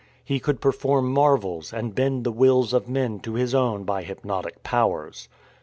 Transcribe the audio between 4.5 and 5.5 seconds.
powers.